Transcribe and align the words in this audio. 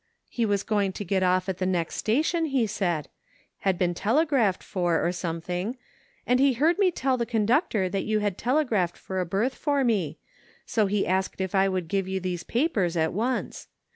He 0.31 0.47
was 0.47 0.63
going 0.63 0.93
to 0.93 1.05
get 1.05 1.21
off 1.21 1.47
at 1.47 1.59
the 1.59 1.65
next 1.67 1.93
station, 1.95 2.45
he 2.45 2.65
said— 2.65 3.05
^he 3.05 3.07
had 3.59 3.77
been 3.77 3.93
tel^^aphed 3.93 4.63
for, 4.63 4.99
or 5.05 5.11
something— 5.11 5.77
^and 6.27 6.39
he 6.39 6.53
heard 6.53 6.79
me 6.79 6.89
tell 6.89 7.17
the 7.17 7.25
conductor 7.27 7.87
that 7.87 8.05
you 8.05 8.17
had 8.17 8.35
telegraphed 8.35 8.97
for 8.97 9.19
a 9.19 9.27
berth 9.27 9.53
for 9.53 9.83
me, 9.83 10.17
so 10.65 10.87
he 10.87 11.05
asked 11.05 11.39
if 11.39 11.53
I 11.53 11.69
would 11.69 11.87
give 11.87 12.07
you 12.07 12.19
these 12.19 12.41
papers 12.41 12.97
at 12.97 13.13
once. 13.13 13.67